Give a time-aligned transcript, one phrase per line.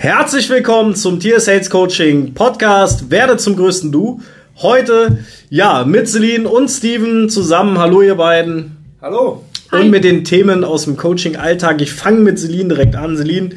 [0.00, 3.10] Herzlich willkommen zum Tier Sales Coaching Podcast.
[3.10, 4.20] Werde zum größten Du.
[4.58, 5.18] Heute,
[5.50, 7.78] ja, mit Celine und Steven zusammen.
[7.78, 8.76] Hallo, ihr beiden.
[9.02, 9.42] Hallo.
[9.72, 9.88] Und Hi.
[9.88, 11.82] mit den Themen aus dem Coaching-Alltag.
[11.82, 13.16] Ich fange mit Celine direkt an.
[13.16, 13.50] Celine,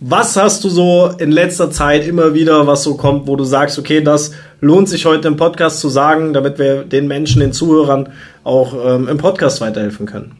[0.00, 3.78] was hast du so in letzter Zeit immer wieder, was so kommt, wo du sagst,
[3.78, 8.08] okay, das lohnt sich heute im Podcast zu sagen, damit wir den Menschen, den Zuhörern
[8.42, 10.32] auch ähm, im Podcast weiterhelfen können?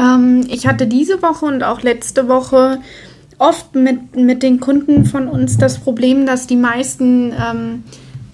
[0.00, 2.78] Ähm, ich hatte diese Woche und auch letzte Woche
[3.38, 7.84] oft mit, mit den Kunden von uns das Problem, dass die meisten ähm,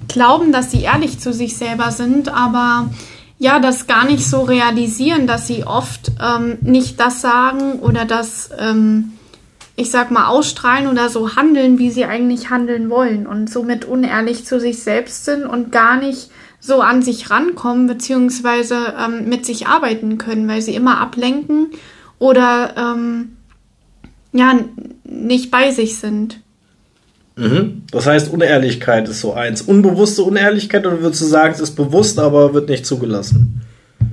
[0.09, 2.91] glauben, dass sie ehrlich zu sich selber sind, aber
[3.39, 8.51] ja, das gar nicht so realisieren, dass sie oft ähm, nicht das sagen oder das,
[8.59, 9.13] ähm,
[9.77, 14.45] ich sag mal, ausstrahlen oder so handeln, wie sie eigentlich handeln wollen und somit unehrlich
[14.45, 16.31] zu sich selbst sind und gar nicht
[16.61, 21.69] so an sich rankommen, beziehungsweise ähm, mit sich arbeiten können, weil sie immer ablenken
[22.19, 23.37] oder ähm,
[24.33, 24.59] ja,
[25.05, 26.41] nicht bei sich sind.
[27.37, 27.83] Mhm.
[27.91, 29.63] Das heißt, Unehrlichkeit ist so eins.
[29.63, 33.63] Unbewusste Unehrlichkeit oder würdest du sagen, es ist bewusst, aber wird nicht zugelassen?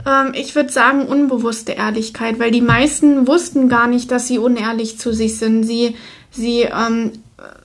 [0.05, 4.97] Ähm, ich würde sagen, unbewusste Ehrlichkeit, weil die meisten wussten gar nicht, dass sie unehrlich
[4.97, 5.63] zu sich sind.
[5.63, 5.95] Sie,
[6.31, 7.11] sie ähm,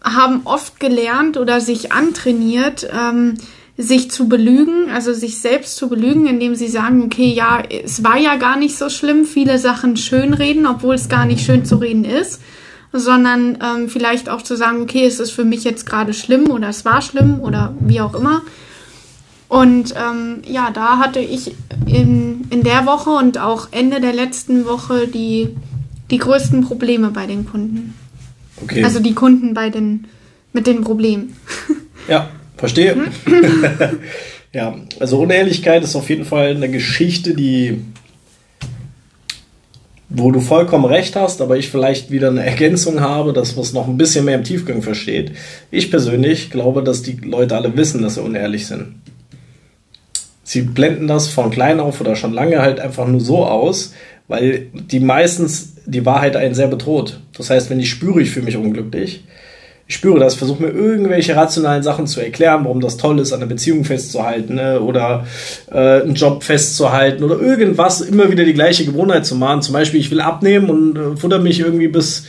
[0.03, 3.35] haben oft gelernt oder sich antrainiert, ähm,
[3.79, 8.19] sich zu belügen, also sich selbst zu belügen, indem sie sagen, okay, ja, es war
[8.19, 12.05] ja gar nicht so schlimm, viele Sachen schönreden, obwohl es gar nicht schön zu reden
[12.05, 12.43] ist,
[12.93, 16.69] sondern ähm, vielleicht auch zu sagen, okay, es ist für mich jetzt gerade schlimm oder
[16.69, 18.43] es war schlimm oder wie auch immer.
[19.49, 21.55] Und ähm, ja, da hatte ich
[21.87, 25.57] in, in der Woche und auch Ende der letzten Woche die,
[26.11, 27.95] die größten Probleme bei den Kunden.
[28.63, 28.85] Okay.
[28.85, 30.07] Also die Kunden bei den,
[30.53, 31.37] mit den Problemen.
[32.09, 32.95] Ja, Verstehe.
[32.95, 33.09] Mhm.
[34.53, 37.81] ja, also Unehrlichkeit ist auf jeden Fall eine Geschichte, die
[40.15, 43.73] wo du vollkommen recht hast, aber ich vielleicht wieder eine Ergänzung habe, dass man es
[43.73, 45.33] noch ein bisschen mehr im Tiefgang versteht.
[45.71, 48.97] Ich persönlich glaube, dass die Leute alle wissen, dass sie unehrlich sind.
[50.45, 53.95] Sie blenden das von klein auf oder schon lange halt einfach nur so aus,
[54.29, 57.21] weil die meistens die Wahrheit einen sehr bedroht.
[57.35, 59.25] Das heißt, wenn ich spüre, ich fühle mich unglücklich,
[59.87, 63.41] ich spüre das, versuche mir irgendwelche rationalen Sachen zu erklären, warum das toll ist, an
[63.41, 64.81] einer Beziehung festzuhalten ne?
[64.81, 65.27] oder
[65.71, 69.63] äh, einen Job festzuhalten oder irgendwas, immer wieder die gleiche Gewohnheit zu machen.
[69.63, 72.25] Zum Beispiel, ich will abnehmen und äh, futter mich irgendwie bis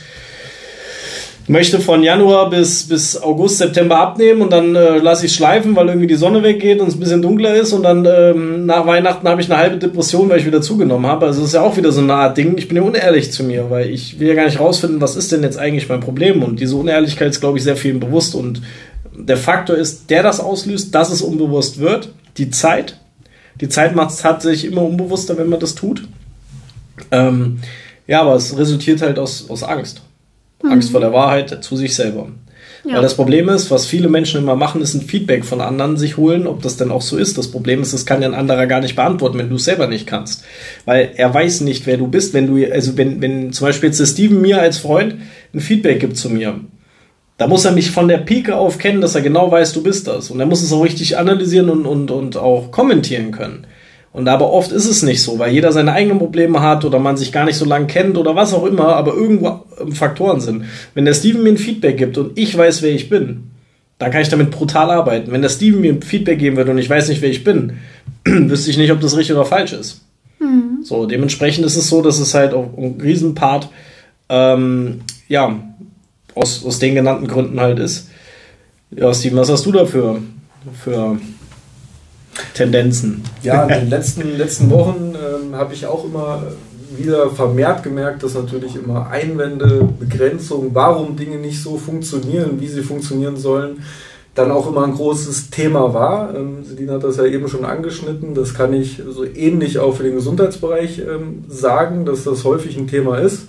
[1.46, 5.88] möchte von Januar bis, bis August, September abnehmen und dann äh, lasse ich schleifen, weil
[5.88, 9.28] irgendwie die Sonne weggeht und es ein bisschen dunkler ist und dann ähm, nach Weihnachten
[9.28, 11.26] habe ich eine halbe Depression, weil ich wieder zugenommen habe.
[11.26, 12.56] Also das ist ja auch wieder so eine Art Ding.
[12.56, 15.32] Ich bin ja unehrlich zu mir, weil ich will ja gar nicht rausfinden, was ist
[15.32, 18.62] denn jetzt eigentlich mein Problem und diese Unehrlichkeit ist, glaube ich, sehr vielen bewusst und
[19.16, 22.98] der Faktor ist, der das auslöst, dass es unbewusst wird, die Zeit.
[23.60, 26.08] Die Zeit macht es tatsächlich immer unbewusster, wenn man das tut.
[27.10, 27.60] Ähm,
[28.06, 30.02] ja, aber es resultiert halt aus, aus Angst.
[30.62, 30.72] Mhm.
[30.72, 32.28] Angst vor der Wahrheit zu sich selber.
[32.84, 32.96] Ja.
[32.96, 36.18] Weil das Problem ist, was viele Menschen immer machen, ist ein Feedback von anderen sich
[36.18, 37.38] holen, ob das denn auch so ist.
[37.38, 39.86] Das Problem ist, das kann ja ein anderer gar nicht beantworten, wenn du es selber
[39.86, 40.44] nicht kannst.
[40.84, 42.34] Weil er weiß nicht, wer du bist.
[42.34, 45.16] Wenn du, also wenn, wenn zum Beispiel jetzt der Steven mir als Freund
[45.54, 46.60] ein Feedback gibt zu mir,
[47.38, 50.06] da muss er mich von der Pike auf kennen, dass er genau weiß, du bist
[50.06, 50.30] das.
[50.30, 53.66] Und er muss es auch richtig analysieren und, und, und auch kommentieren können.
[54.14, 57.16] Und aber oft ist es nicht so, weil jeder seine eigenen Probleme hat oder man
[57.16, 60.66] sich gar nicht so lange kennt oder was auch immer, aber irgendwo Faktoren sind.
[60.94, 63.50] Wenn der Steven mir ein Feedback gibt und ich weiß, wer ich bin,
[63.98, 65.32] dann kann ich damit brutal arbeiten.
[65.32, 67.78] Wenn der Steven mir ein Feedback geben würde und ich weiß nicht, wer ich bin,
[68.24, 70.02] wüsste ich nicht, ob das richtig oder falsch ist.
[70.38, 70.84] Mhm.
[70.84, 73.68] So, dementsprechend ist es so, dass es halt auch ein Riesenpart,
[74.28, 75.58] ähm, ja,
[76.36, 78.10] aus, aus den genannten Gründen halt ist.
[78.92, 80.20] Ja, Steven, was hast du dafür
[80.84, 81.18] für
[82.54, 83.22] Tendenzen.
[83.42, 86.42] Ja, in den letzten, letzten Wochen ähm, habe ich auch immer
[86.96, 92.82] wieder vermehrt gemerkt, dass natürlich immer Einwände, Begrenzungen, warum Dinge nicht so funktionieren, wie sie
[92.82, 93.82] funktionieren sollen,
[94.34, 96.34] dann auch immer ein großes Thema war.
[96.34, 98.34] Ähm, Sedin hat das ja eben schon angeschnitten.
[98.34, 102.88] Das kann ich so ähnlich auch für den Gesundheitsbereich ähm, sagen, dass das häufig ein
[102.88, 103.46] Thema ist.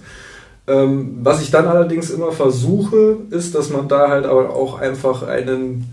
[0.67, 5.23] Ähm, was ich dann allerdings immer versuche, ist, dass man da halt aber auch einfach
[5.23, 5.85] einen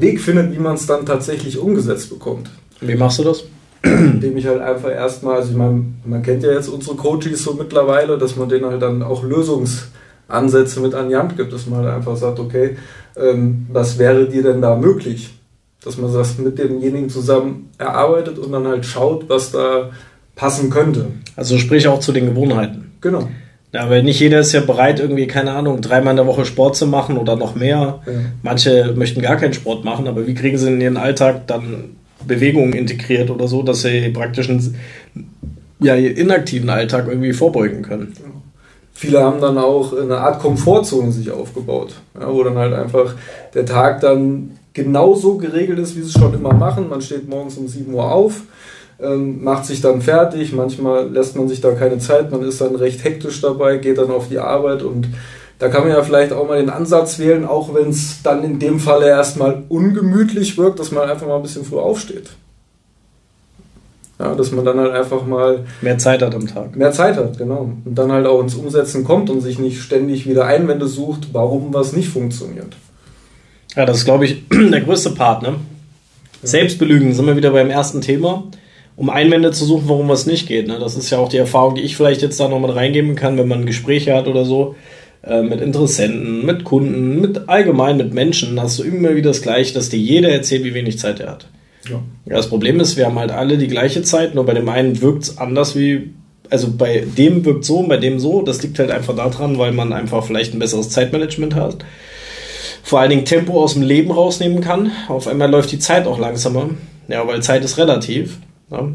[0.00, 2.50] Weg findet, wie man es dann tatsächlich umgesetzt bekommt.
[2.80, 3.44] Wie machst du das?
[3.82, 7.54] Indem ich halt einfach erstmal, also ich meine, man kennt ja jetzt unsere Coaches so
[7.54, 11.80] mittlerweile, dass man denen halt dann auch Lösungsansätze mit an die Hand gibt, dass man
[11.84, 12.76] halt einfach sagt, okay,
[13.16, 15.34] ähm, was wäre dir denn da möglich?
[15.84, 19.90] Dass man das mit demjenigen zusammen erarbeitet und dann halt schaut, was da
[20.34, 21.06] passen könnte.
[21.36, 22.92] Also sprich auch zu den Gewohnheiten.
[23.00, 23.28] Genau.
[23.72, 26.76] Ja, weil nicht jeder ist ja bereit, irgendwie, keine Ahnung, dreimal in der Woche Sport
[26.76, 28.00] zu machen oder noch mehr.
[28.06, 28.12] Ja.
[28.42, 32.72] Manche möchten gar keinen Sport machen, aber wie kriegen sie in ihren Alltag dann Bewegungen
[32.72, 34.74] integriert oder so, dass sie praktisch einen
[35.80, 38.14] ja, inaktiven Alltag irgendwie vorbeugen können?
[38.94, 43.14] Viele haben dann auch eine Art Komfortzone sich aufgebaut, ja, wo dann halt einfach
[43.54, 46.88] der Tag dann genauso geregelt ist, wie sie es schon immer machen.
[46.88, 48.42] Man steht morgens um 7 Uhr auf,
[49.00, 52.74] ähm, macht sich dann fertig, manchmal lässt man sich da keine Zeit, man ist dann
[52.74, 55.08] recht hektisch dabei, geht dann auf die Arbeit und
[55.58, 58.58] da kann man ja vielleicht auch mal den Ansatz wählen, auch wenn es dann in
[58.58, 62.30] dem Falle erstmal ungemütlich wirkt, dass man einfach mal ein bisschen früh aufsteht.
[64.20, 66.74] Ja, dass man dann halt einfach mal mehr Zeit hat am Tag.
[66.76, 67.72] Mehr Zeit hat, genau.
[67.84, 71.72] Und dann halt auch ins Umsetzen kommt und sich nicht ständig wieder Einwände sucht, warum
[71.72, 72.76] was nicht funktioniert.
[73.76, 75.42] Ja, das ist, glaube ich, der größte Part.
[75.42, 75.54] Ne?
[76.42, 78.44] Selbstbelügen sind wir wieder beim ersten Thema,
[78.98, 80.66] um Einwände zu suchen, warum was nicht geht.
[80.66, 80.78] Ne?
[80.80, 83.38] Das ist ja auch die Erfahrung, die ich vielleicht jetzt da noch mit reingeben kann,
[83.38, 84.74] wenn man Gespräche hat oder so
[85.22, 89.72] äh, mit Interessenten, mit Kunden, mit allgemein mit Menschen, hast du immer wieder das Gleiche,
[89.72, 91.46] dass dir jeder erzählt, wie wenig Zeit er hat.
[91.88, 92.00] Ja.
[92.26, 92.36] ja.
[92.36, 95.22] Das Problem ist, wir haben halt alle die gleiche Zeit, nur bei dem einen wirkt
[95.22, 96.10] es anders wie,
[96.50, 98.42] also bei dem wirkt so und bei dem so.
[98.42, 101.84] Das liegt halt einfach daran, weil man einfach vielleicht ein besseres Zeitmanagement hat.
[102.82, 104.90] Vor allen Dingen Tempo aus dem Leben rausnehmen kann.
[105.06, 106.70] Auf einmal läuft die Zeit auch langsamer.
[107.06, 108.38] Ja, weil Zeit ist relativ.
[108.70, 108.88] Ja.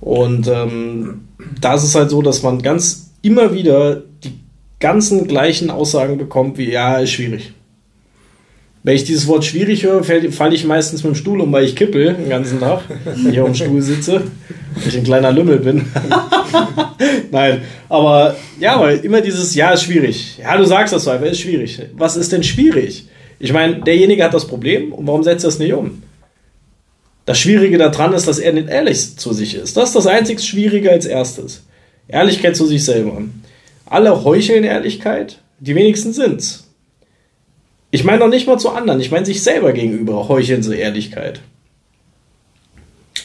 [0.00, 1.28] Und ähm,
[1.60, 4.32] da ist es halt so, dass man ganz immer wieder die
[4.78, 7.52] ganzen gleichen Aussagen bekommt wie, ja, ist schwierig.
[8.82, 11.74] Wenn ich dieses Wort schwierig höre, falle ich meistens mit dem Stuhl um, weil ich
[11.74, 14.22] kippel den ganzen Tag, wenn ich auf dem Stuhl sitze,
[14.76, 15.86] weil ich ein kleiner Lümmel bin.
[17.32, 20.38] Nein, aber ja, weil immer dieses Ja ist schwierig.
[20.38, 21.82] Ja, du sagst das so einfach, ist schwierig.
[21.96, 23.08] Was ist denn schwierig?
[23.40, 26.02] Ich meine, derjenige hat das Problem und warum setzt er es nicht um?
[27.26, 29.76] Das Schwierige daran ist, dass er nicht ehrlich zu sich ist.
[29.76, 31.64] Das ist das einzig Schwierige als erstes.
[32.08, 33.20] Ehrlichkeit zu sich selber.
[33.84, 36.68] Alle heucheln Ehrlichkeit, die wenigsten sind's.
[37.90, 41.40] Ich meine noch nicht mal zu anderen, ich meine sich selber gegenüber heucheln sie Ehrlichkeit.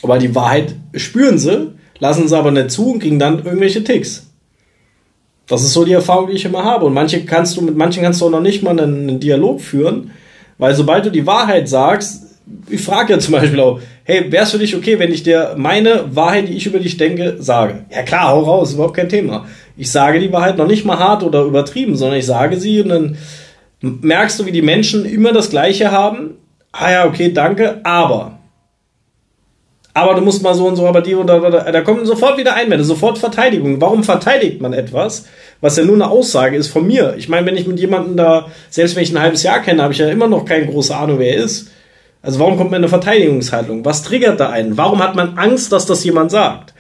[0.02, 4.28] Aber die Wahrheit spüren sie, lassen sie aber nicht zu und kriegen dann irgendwelche Ticks.
[5.46, 6.86] Das ist so die Erfahrung, die ich immer habe.
[6.86, 9.62] Und manche kannst du, mit manchen kannst du auch noch nicht mal einen, einen Dialog
[9.62, 10.12] führen,
[10.58, 12.31] weil sobald du die Wahrheit sagst,
[12.70, 15.54] ich frage ja zum Beispiel auch, hey, wäre es für dich okay, wenn ich dir
[15.58, 17.86] meine Wahrheit, die ich über dich denke, sage?
[17.90, 19.46] Ja klar, hau raus, überhaupt kein Thema.
[19.78, 22.90] Ich sage die Wahrheit noch nicht mal hart oder übertrieben, sondern ich sage sie und
[22.90, 23.18] dann
[23.82, 26.38] merkst du, wie die Menschen immer das Gleiche haben.
[26.72, 28.38] Ah ja, okay, danke, aber.
[29.94, 32.56] Aber du musst mal so und so, aber die oder, oder da kommen sofort wieder
[32.56, 33.82] Einwände, sofort Verteidigung.
[33.82, 35.26] Warum verteidigt man etwas,
[35.60, 37.16] was ja nur eine Aussage ist von mir?
[37.18, 39.92] Ich meine, wenn ich mit jemandem da, selbst wenn ich ein halbes Jahr kenne, habe
[39.92, 41.72] ich ja immer noch keine große Ahnung, wer er ist.
[42.22, 43.84] Also warum kommt man in eine Verteidigungshaltung?
[43.84, 44.78] Was triggert da einen?
[44.78, 46.74] Warum hat man Angst, dass das jemand sagt?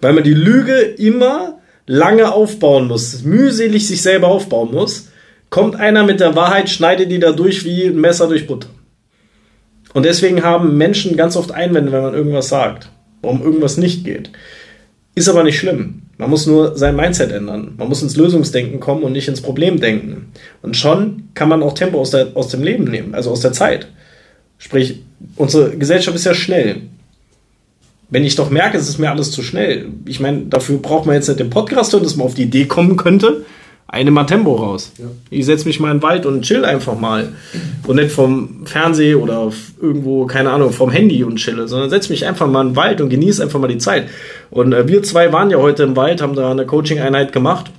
[0.00, 5.08] Weil man die Lüge immer lange aufbauen muss, mühselig sich selber aufbauen muss
[5.50, 8.68] kommt einer mit der Wahrheit, schneidet die da durch wie ein Messer durch Butter.
[9.94, 12.90] Und deswegen haben Menschen ganz oft Einwände, wenn man irgendwas sagt,
[13.22, 14.30] warum irgendwas nicht geht.
[15.14, 16.02] Ist aber nicht schlimm.
[16.18, 17.74] Man muss nur sein Mindset ändern.
[17.78, 20.32] Man muss ins Lösungsdenken kommen und nicht ins Problemdenken.
[20.60, 23.52] Und schon kann man auch Tempo aus, der, aus dem Leben nehmen, also aus der
[23.52, 23.88] Zeit.
[24.58, 25.02] Sprich,
[25.36, 26.82] unsere Gesellschaft ist ja schnell.
[28.08, 29.88] Wenn ich doch merke, es ist mir alles zu schnell.
[30.06, 32.66] Ich meine, dafür braucht man jetzt nicht den Podcast hören, dass man auf die Idee
[32.66, 33.44] kommen könnte,
[33.88, 34.92] eine mal Tempo raus.
[34.98, 35.06] Ja.
[35.30, 37.32] Ich setze mich mal in den Wald und chill einfach mal.
[37.86, 42.26] Und nicht vom Fernseh oder irgendwo, keine Ahnung, vom Handy und chille, sondern setze mich
[42.26, 44.08] einfach mal in den Wald und genieße einfach mal die Zeit.
[44.50, 47.70] Und äh, wir zwei waren ja heute im Wald, haben da eine Coaching-Einheit gemacht.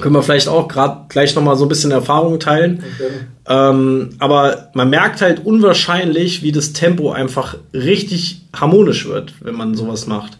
[0.00, 2.82] Können wir vielleicht auch gerade gleich nochmal so ein bisschen Erfahrungen teilen.
[2.94, 3.10] Okay.
[3.48, 9.74] Ähm, aber man merkt halt unwahrscheinlich, wie das Tempo einfach richtig harmonisch wird, wenn man
[9.74, 10.38] sowas macht.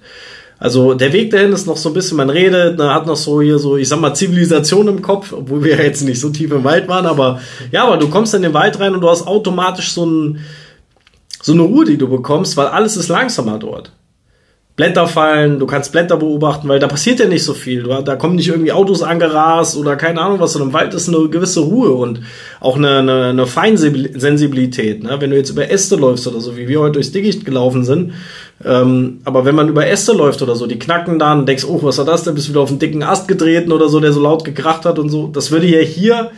[0.61, 3.41] Also der Weg dahin ist noch so ein bisschen, man redet, man hat noch so
[3.41, 6.65] hier so, ich sag mal, Zivilisation im Kopf, obwohl wir jetzt nicht so tief im
[6.65, 7.41] Wald waren, aber
[7.73, 10.41] ja, aber du kommst in den Wald rein und du hast automatisch so, ein,
[11.41, 13.91] so eine Ruhe, die du bekommst, weil alles ist langsamer dort.
[14.81, 17.83] Blätter fallen, du kannst Blätter beobachten, weil da passiert ja nicht so viel.
[18.03, 21.29] Da kommen nicht irgendwie Autos angerast oder keine Ahnung was, sondern im Wald ist eine
[21.29, 22.23] gewisse Ruhe und
[22.61, 25.03] auch eine, eine, eine Feinsensibilität.
[25.03, 25.21] Ne?
[25.21, 28.15] Wenn du jetzt über Äste läufst oder so, wie wir heute durchs Dickicht gelaufen sind,
[28.65, 31.99] ähm, aber wenn man über Äste läuft oder so, die knacken dann, denkst, oh, was
[31.99, 32.35] war das denn?
[32.35, 34.99] Bist du wieder auf einen dicken Ast getreten oder so, der so laut gekracht hat
[34.99, 35.27] und so.
[35.27, 36.31] Das würde ja hier,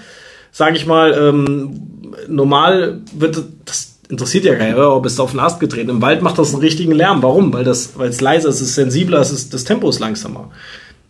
[0.50, 1.80] sag ich mal, ähm,
[2.26, 5.90] normal wird das interessiert ja keiner, ob es auf den Ast getreten.
[5.90, 7.22] Im Wald macht das einen richtigen Lärm.
[7.22, 7.52] Warum?
[7.52, 10.50] Weil das, weil es leiser ist, es ist sensibler, es ist, das Tempo ist langsamer.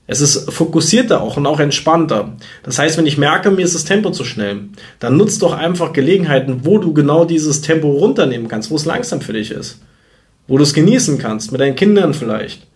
[0.07, 2.37] Es ist fokussierter auch und auch entspannter.
[2.63, 4.69] Das heißt, wenn ich merke, mir ist das Tempo zu schnell,
[4.99, 9.21] dann nutzt doch einfach Gelegenheiten, wo du genau dieses Tempo runternehmen kannst, wo es langsam
[9.21, 9.79] für dich ist
[10.47, 12.67] wo du es genießen kannst, mit deinen Kindern vielleicht.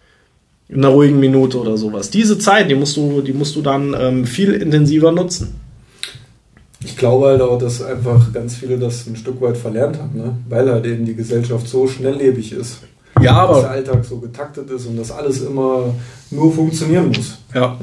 [0.69, 2.11] In einer ruhigen Minute oder sowas.
[2.11, 5.55] Diese Zeit, die musst du, die musst du dann ähm, viel intensiver nutzen.
[6.87, 10.37] Ich glaube halt auch, dass einfach ganz viele das ein Stück weit verlernt haben, ne?
[10.49, 12.79] weil halt eben die Gesellschaft so schnelllebig ist.
[13.21, 13.55] Ja, aber.
[13.55, 15.93] Dass der Alltag so getaktet ist und dass alles immer
[16.31, 17.39] nur funktionieren muss.
[17.53, 17.77] Ja.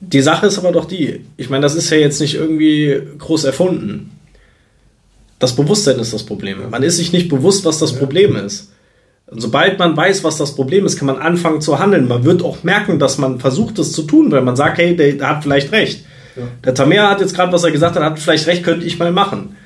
[0.00, 3.44] Die Sache ist aber doch die, ich meine, das ist ja jetzt nicht irgendwie groß
[3.44, 4.10] erfunden.
[5.38, 6.68] Das Bewusstsein ist das Problem.
[6.68, 8.72] Man ist sich nicht bewusst, was das Problem ist.
[9.28, 12.08] Und sobald man weiß, was das Problem ist, kann man anfangen zu handeln.
[12.08, 15.28] Man wird auch merken, dass man versucht, es zu tun, weil man sagt, hey, der
[15.28, 16.04] hat vielleicht recht.
[16.36, 16.42] Ja.
[16.64, 19.12] Der Tamea hat jetzt gerade, was er gesagt hat, hat vielleicht recht, könnte ich mal
[19.12, 19.56] machen.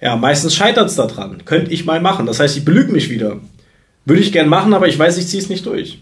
[0.00, 1.44] Ja, meistens scheitert es daran.
[1.44, 2.26] Könnte ich mal machen.
[2.26, 3.38] Das heißt, ich belüge mich wieder.
[4.04, 5.98] Würde ich gern machen, aber ich weiß, ich ziehe es nicht durch.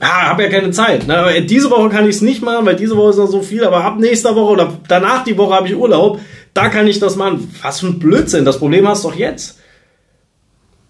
[0.00, 1.06] Ja, habe ja keine Zeit.
[1.06, 1.42] Ne?
[1.42, 3.84] Diese Woche kann ich es nicht machen, weil diese Woche ist noch so viel, aber
[3.84, 6.20] ab nächster Woche oder danach die Woche habe ich Urlaub.
[6.54, 7.52] Da kann ich das machen.
[7.62, 8.44] Was für ein Blödsinn.
[8.44, 9.58] Das Problem hast du doch jetzt.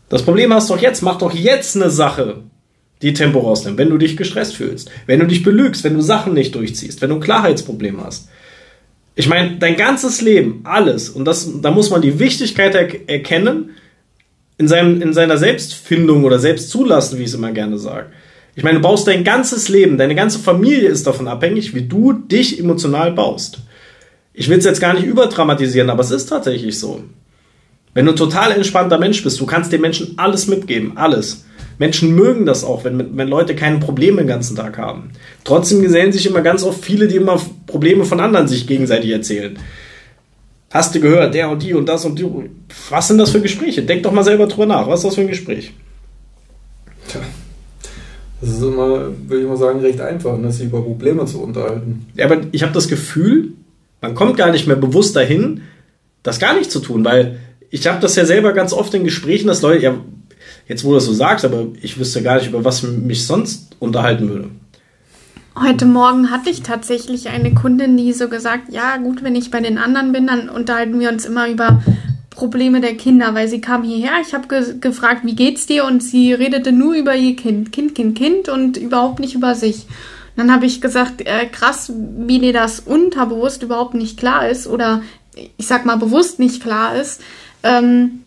[0.09, 1.03] Das Problem hast du doch jetzt.
[1.03, 2.43] Mach doch jetzt eine Sache,
[3.03, 6.35] die Tempo rausnimmt, wenn du dich gestresst fühlst, wenn du dich belügst, wenn du Sachen
[6.35, 8.29] nicht durchziehst, wenn du ein Klarheitsproblem hast.
[9.15, 13.71] Ich meine, dein ganzes Leben, alles, und das, da muss man die Wichtigkeit er erkennen,
[14.59, 18.07] in, seinem, in seiner Selbstfindung oder Selbstzulassen, wie ich es immer gerne sage.
[18.57, 22.13] Ich meine, du baust dein ganzes Leben, deine ganze Familie ist davon abhängig, wie du
[22.13, 23.61] dich emotional baust.
[24.33, 27.05] Ich will es jetzt gar nicht überdramatisieren, aber es ist tatsächlich so.
[27.95, 31.45] Wenn du ein total entspannter Mensch bist, du kannst den Menschen alles mitgeben, alles.
[31.79, 35.11] Menschen mögen das auch, wenn, wenn Leute keine Probleme den ganzen Tag haben.
[35.45, 39.59] Trotzdem gesellen sich immer ganz oft viele, die immer Probleme von anderen sich gegenseitig erzählen.
[40.71, 42.27] Hast du gehört, der und die und das und die.
[42.91, 43.83] Was sind das für Gespräche?
[43.83, 44.87] Denk doch mal selber drüber nach.
[44.87, 45.73] Was ist das für ein Gespräch?
[47.09, 47.21] Tja.
[48.41, 52.07] Das ist immer, würde ich mal sagen, recht einfach, ne, sich über Probleme zu unterhalten.
[52.15, 53.53] Ja, aber ich habe das Gefühl,
[54.01, 55.63] man kommt gar nicht mehr bewusst dahin,
[56.23, 59.49] das gar nicht zu tun, weil ich habe das ja selber ganz oft in Gesprächen,
[59.49, 59.95] dass Leute, ja,
[60.69, 63.77] jetzt wo du das so sagst, aber ich wüsste gar nicht, über was mich sonst
[63.79, 64.51] unterhalten würde.
[65.61, 69.61] Heute Morgen hatte ich tatsächlich eine Kundin, die so gesagt, ja gut, wenn ich bei
[69.61, 71.83] den anderen bin, dann unterhalten wir uns immer über
[72.31, 75.85] Probleme der Kinder, weil sie kam hierher, ich habe ge gefragt, wie geht's dir?
[75.85, 79.87] Und sie redete nur über ihr Kind, Kind, Kind, Kind und überhaupt nicht über sich.
[80.37, 85.03] dann habe ich gesagt, äh, krass, wie dir das unterbewusst überhaupt nicht klar ist oder
[85.57, 87.21] ich sag mal bewusst nicht klar ist,
[87.65, 88.23] ähm,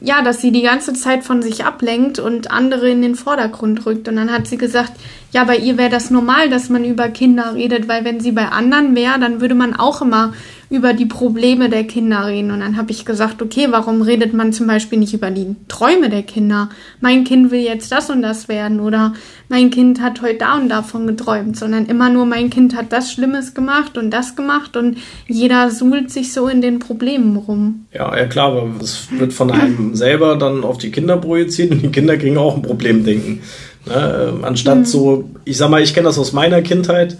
[0.00, 4.08] ja, dass sie die ganze Zeit von sich ablenkt und andere in den Vordergrund rückt.
[4.08, 4.92] Und dann hat sie gesagt,
[5.32, 8.48] ja, bei ihr wäre das normal, dass man über Kinder redet, weil wenn sie bei
[8.48, 10.32] anderen wäre, dann würde man auch immer
[10.70, 12.52] über die Probleme der Kinder reden.
[12.52, 16.08] Und dann habe ich gesagt, okay, warum redet man zum Beispiel nicht über die Träume
[16.08, 16.68] der Kinder?
[17.00, 19.12] Mein Kind will jetzt das und das werden oder
[19.48, 23.12] mein Kind hat heute da und davon geträumt, sondern immer nur mein Kind hat das
[23.12, 27.86] Schlimmes gemacht und das gemacht und jeder suhlt sich so in den Problemen rum.
[27.92, 31.82] Ja, ja klar, aber es wird von einem selber dann auf die Kinder projiziert und
[31.82, 33.40] die Kinder kriegen auch ein Problemdenken.
[33.86, 34.34] Ne?
[34.42, 34.84] Anstatt mhm.
[34.84, 37.16] so, ich sag mal, ich kenne das aus meiner Kindheit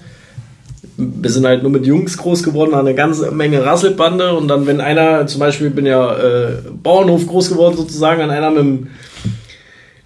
[1.01, 4.81] wir sind halt nur mit Jungs groß geworden, eine ganze Menge Rasselbande und dann, wenn
[4.81, 8.87] einer, zum Beispiel, ich bin ja äh, Bauernhof groß geworden sozusagen, an einer mit dem,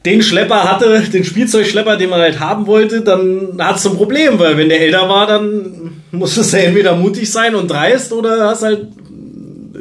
[0.05, 4.39] den Schlepper hatte, den Spielzeugschlepper, den man halt haben wollte, dann hat es ein Problem,
[4.39, 8.63] weil wenn der älter war, dann musstest du entweder mutig sein und dreist oder hast
[8.63, 8.89] halt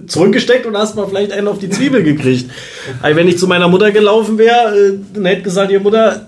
[0.08, 2.50] zurückgesteckt und hast mal vielleicht einen auf die Zwiebel gekriegt.
[3.02, 6.28] Also wenn ich zu meiner Mutter gelaufen wäre, äh, dann hätte gesagt, ihr Mutter,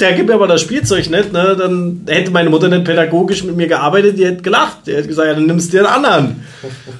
[0.00, 1.56] der gibt mir aber das Spielzeug nicht, ne?
[1.58, 4.86] Dann hätte meine Mutter nicht pädagogisch mit mir gearbeitet, die hätte gelacht.
[4.86, 6.44] Die hätte gesagt, ja, dann nimmst du den anderen.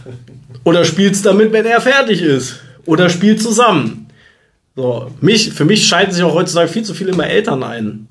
[0.65, 2.61] Oder spielst damit, wenn er fertig ist.
[2.87, 4.09] Oder spielt zusammen.
[4.75, 8.09] So, mich, für mich schalten sich auch heutzutage viel zu viele immer Eltern ein.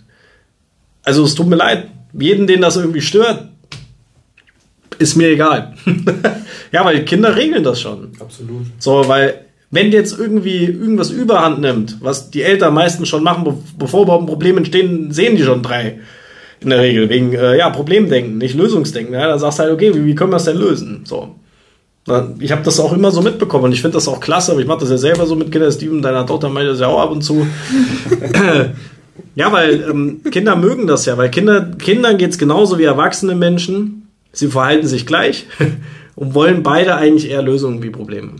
[1.03, 3.49] Also es tut mir leid, jeden, den das irgendwie stört,
[4.97, 5.75] ist mir egal.
[6.71, 8.11] ja, weil Kinder regeln das schon.
[8.19, 8.65] Absolut.
[8.79, 9.44] So, weil
[9.75, 14.27] wenn jetzt irgendwie irgendwas überhand nimmt, was die Eltern meistens schon machen, bevor überhaupt ein
[14.27, 15.99] Problem entstehen, sehen die schon drei.
[16.61, 17.09] In der Regel.
[17.09, 19.13] Wegen, äh, ja, Problemdenken, nicht Lösungsdenken.
[19.13, 19.27] Ja?
[19.27, 21.01] Da sagst du halt, okay, wie, wie können wir es denn lösen?
[21.03, 21.35] So.
[22.39, 24.67] Ich habe das auch immer so mitbekommen und ich finde das auch klasse, aber ich
[24.67, 25.71] mache das ja selber so mit Kinder.
[25.71, 27.45] Steven, deiner Tochter, meint das ja auch ab und zu.
[29.35, 33.35] ja, weil ähm, Kinder mögen das ja, weil Kinder, Kindern geht es genauso wie erwachsene
[33.35, 34.07] Menschen.
[34.31, 35.47] Sie verhalten sich gleich
[36.15, 38.31] und wollen beide eigentlich eher Lösungen wie Probleme.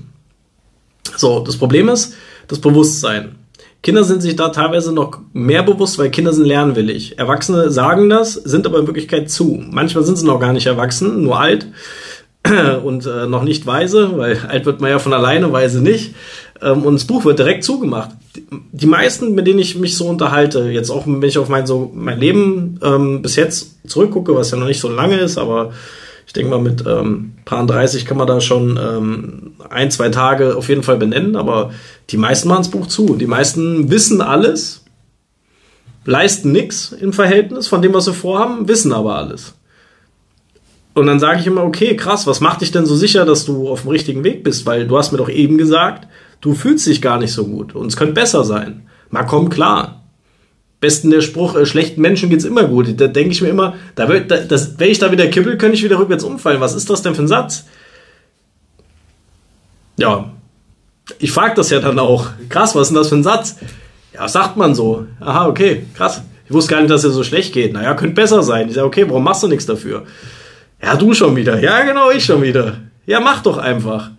[1.16, 2.16] So, das Problem ist
[2.48, 3.36] das Bewusstsein.
[3.82, 7.20] Kinder sind sich da teilweise noch mehr bewusst, weil Kinder sind lernwillig.
[7.20, 9.64] Erwachsene sagen das, sind aber in Wirklichkeit zu.
[9.70, 11.68] Manchmal sind sie noch gar nicht erwachsen, nur alt
[12.84, 16.16] und äh, noch nicht weise, weil alt wird man ja von alleine, weise nicht.
[16.64, 18.10] Ähm, und das Buch wird direkt zugemacht.
[18.72, 21.92] Die, meisten, mit denen ich mich so unterhalte, jetzt auch wenn ich auf mein, so,
[21.94, 25.74] mein Leben ähm, bis jetzt zurückgucke, was ja noch nicht so lange ist, aber
[26.26, 30.56] ich denke mal, mit ähm, paar 30 kann man da schon ähm, ein, zwei Tage
[30.56, 31.72] auf jeden Fall benennen, aber
[32.10, 33.16] die meisten machen das Buch zu.
[33.16, 34.84] Die meisten wissen alles,
[36.06, 39.54] leisten nichts im Verhältnis von dem, was sie vorhaben, wissen aber alles.
[40.96, 43.70] Und dann sage ich immer, okay, krass, was macht dich denn so sicher, dass du
[43.70, 44.66] auf dem richtigen Weg bist?
[44.66, 46.08] Weil du hast mir doch eben gesagt,
[46.40, 48.88] du fühlst dich gar nicht so gut und es könnte besser sein.
[49.10, 50.05] Mal komm klar.
[50.80, 53.00] Besten der Spruch, äh, schlechten Menschen geht's immer gut.
[53.00, 55.84] Da denke ich mir immer, da da, das, wenn ich da wieder kippel, könnte ich
[55.84, 56.62] wieder rückwärts umfallen.
[56.62, 57.66] Was ist das denn für ein Satz?
[59.98, 60.32] Ja,
[61.20, 62.28] ich frage das ja dann auch.
[62.50, 63.58] Krass, was ist denn das für ein Satz?
[64.14, 65.06] Ja, sagt man so.
[65.20, 66.22] Aha, okay, krass.
[66.46, 67.74] Ich wusste gar nicht, dass er so schlecht geht.
[67.74, 68.68] Naja, könnte besser sein.
[68.68, 70.04] Ich sage, okay, warum machst du nichts dafür?
[70.82, 71.60] Ja, du schon wieder.
[71.60, 72.78] Ja, genau, ich schon wieder.
[73.06, 74.12] Ja, mach doch einfach.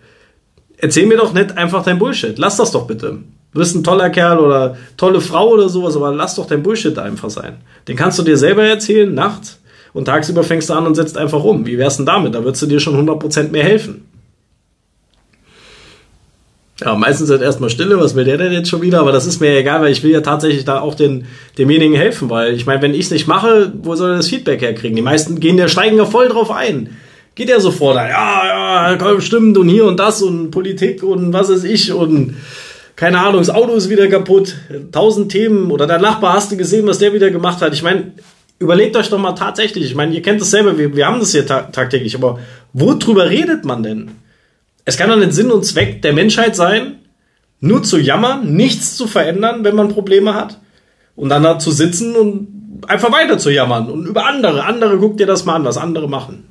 [0.78, 2.38] Erzähl mir doch nicht einfach dein Bullshit.
[2.38, 3.20] Lass das doch bitte.
[3.56, 6.98] Du bist ein toller Kerl oder tolle Frau oder sowas, aber lass doch dein Bullshit
[6.98, 7.54] einfach sein.
[7.88, 9.60] Den kannst du dir selber erzählen, nachts.
[9.94, 11.64] Und tagsüber fängst du an und setzt einfach um.
[11.64, 12.34] Wie wär's denn damit?
[12.34, 14.06] Da würdest du dir schon 100% mehr helfen.
[16.82, 19.00] Ja, meistens halt erstmal Stille, was will der denn jetzt schon wieder?
[19.00, 21.24] Aber das ist mir egal, weil ich will ja tatsächlich da auch den,
[21.56, 24.60] demjenigen helfen, weil ich meine, wenn ich es nicht mache, wo soll er das Feedback
[24.60, 24.96] herkriegen?
[24.96, 26.90] Die meisten gehen der steigen ja voll drauf ein.
[27.34, 31.48] Geht ja sofort ein, ja, ja, stimmt und hier und das und Politik und was
[31.48, 32.34] ist ich und
[32.96, 34.56] keine Ahnung, das Auto ist wieder kaputt,
[34.90, 37.74] tausend Themen oder der Nachbar hast du gesehen, was der wieder gemacht hat.
[37.74, 38.12] Ich meine,
[38.58, 41.32] überlegt euch doch mal tatsächlich, ich meine, ihr kennt das selber, wir, wir haben das
[41.32, 42.38] hier ta tagtäglich, aber
[42.72, 44.10] worüber redet man denn?
[44.86, 46.96] Es kann doch nicht Sinn und Zweck der Menschheit sein,
[47.60, 50.58] nur zu jammern, nichts zu verändern, wenn man Probleme hat.
[51.16, 53.90] Und dann da zu sitzen und einfach weiter zu jammern.
[53.90, 54.64] Und über andere.
[54.64, 56.44] Andere guckt dir das mal an, was andere machen.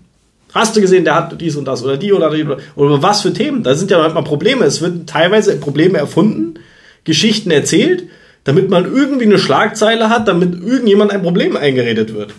[0.55, 2.45] Hast du gesehen, der hat dies und das oder die oder die
[2.75, 3.61] oder, was für Themen?
[3.61, 4.65] Da sind ja manchmal Probleme.
[4.65, 6.55] Es werden teilweise Probleme erfunden,
[7.03, 8.05] Geschichten erzählt,
[8.45, 12.33] damit man irgendwie eine Schlagzeile hat, damit irgendjemand ein Problem eingeredet wird.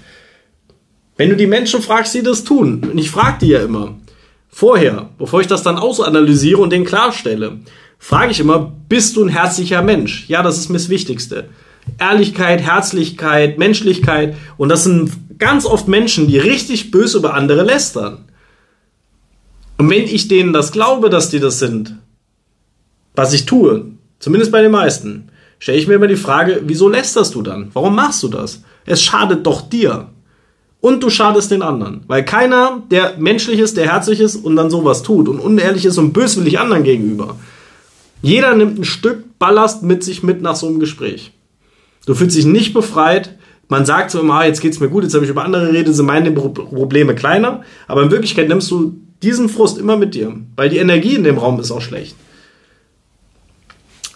[1.16, 3.94] Wenn du die Menschen fragst, die das tun, und ich frage die ja immer,
[4.58, 7.58] Vorher, bevor ich das dann ausanalysiere und den klarstelle,
[7.98, 10.24] frage ich immer, bist du ein herzlicher Mensch?
[10.28, 11.50] Ja, das ist mir das Wichtigste.
[12.00, 14.34] Ehrlichkeit, Herzlichkeit, Menschlichkeit.
[14.56, 18.24] Und das sind ganz oft Menschen, die richtig böse über andere lästern.
[19.78, 21.96] Und wenn ich denen das glaube, dass die das sind,
[23.14, 23.86] was ich tue,
[24.18, 27.70] zumindest bei den meisten, stelle ich mir immer die Frage, wieso lästerst du dann?
[27.72, 28.62] Warum machst du das?
[28.84, 30.08] Es schadet doch dir
[30.80, 32.02] und du schadest den anderen.
[32.06, 35.98] Weil keiner, der menschlich ist, der herzlich ist und dann sowas tut und unehrlich ist
[35.98, 37.36] und böswillig anderen gegenüber.
[38.22, 41.32] Jeder nimmt ein Stück Ballast mit sich mit nach so einem Gespräch.
[42.06, 43.36] Du fühlst dich nicht befreit.
[43.68, 45.94] Man sagt so immer, ah, jetzt geht's mir gut, jetzt habe ich über andere geredet,
[45.94, 47.62] sind meine Probleme kleiner.
[47.88, 51.38] Aber in Wirklichkeit nimmst du diesen Frust immer mit dir, weil die Energie in dem
[51.38, 52.14] Raum ist auch schlecht.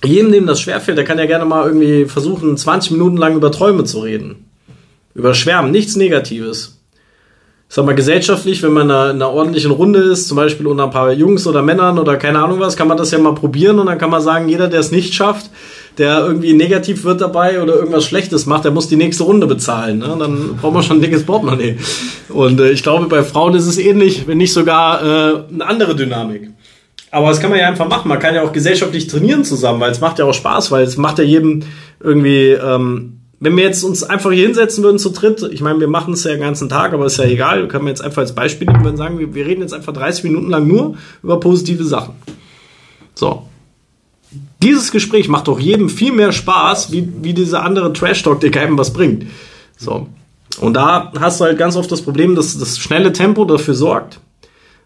[0.04, 3.52] Jedem, dem das schwerfällt, der kann ja gerne mal irgendwie versuchen, 20 Minuten lang über
[3.52, 4.46] Träume zu reden.
[5.14, 6.80] Über Schwärmen, nichts Negatives.
[7.68, 10.66] Ich sag mal, gesellschaftlich, wenn man in einer, in einer ordentlichen Runde ist, zum Beispiel
[10.66, 13.34] unter ein paar Jungs oder Männern oder keine Ahnung was, kann man das ja mal
[13.34, 15.50] probieren und dann kann man sagen, jeder, der es nicht schafft,
[16.00, 19.98] der irgendwie negativ wird dabei oder irgendwas Schlechtes macht, der muss die nächste Runde bezahlen.
[19.98, 20.16] Ne?
[20.18, 21.76] Dann braucht man schon ein dickes Portemonnaie.
[22.30, 25.94] Und äh, ich glaube, bei Frauen ist es ähnlich, wenn nicht sogar äh, eine andere
[25.94, 26.50] Dynamik.
[27.10, 28.08] Aber das kann man ja einfach machen.
[28.08, 30.96] Man kann ja auch gesellschaftlich trainieren zusammen, weil es macht ja auch Spaß, weil es
[30.96, 31.64] macht ja jedem
[32.00, 35.88] irgendwie ähm, wenn wir jetzt uns einfach hier hinsetzen würden zu dritt, ich meine, wir
[35.88, 38.34] machen es ja den ganzen Tag, aber ist ja egal, können wir jetzt einfach als
[38.34, 41.84] Beispiel nehmen und sagen, wir, wir reden jetzt einfach 30 Minuten lang nur über positive
[41.84, 42.14] Sachen.
[43.14, 43.49] So.
[44.62, 48.76] Dieses Gespräch macht doch jedem viel mehr Spaß, wie, wie dieser andere Trash-Talk, der keinem
[48.76, 49.26] was bringt.
[49.78, 50.06] So.
[50.60, 54.20] Und da hast du halt ganz oft das Problem, dass das schnelle Tempo dafür sorgt,